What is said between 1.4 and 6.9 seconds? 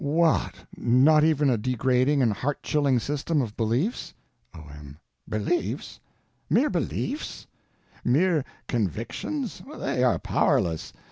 a degrading and heart chilling system of beliefs? O.M. Beliefs? Mere